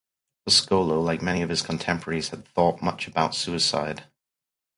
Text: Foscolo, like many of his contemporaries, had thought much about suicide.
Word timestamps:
Foscolo, 0.49 0.99
like 0.99 1.21
many 1.21 1.43
of 1.43 1.49
his 1.49 1.61
contemporaries, 1.61 2.29
had 2.29 2.47
thought 2.47 2.81
much 2.81 3.07
about 3.07 3.35
suicide. 3.35 4.05